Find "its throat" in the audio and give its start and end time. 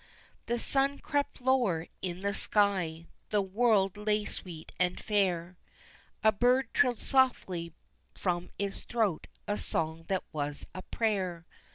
8.57-9.27